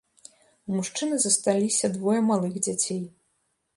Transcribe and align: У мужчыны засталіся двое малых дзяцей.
У 0.69 0.77
мужчыны 0.77 1.19
засталіся 1.25 1.93
двое 1.99 2.17
малых 2.31 2.59
дзяцей. 2.65 3.01